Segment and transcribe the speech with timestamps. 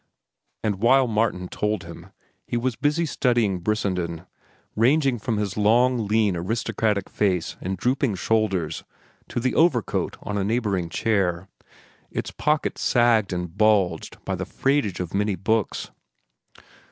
[0.63, 2.07] And while Martin told him,
[2.47, 4.25] he was busy studying Brissenden,
[4.75, 8.83] ranging from a long, lean, aristocratic face and drooping shoulders
[9.27, 11.49] to the overcoat on a neighboring chair,
[12.09, 15.91] its pockets sagged and bulged by the freightage of many books.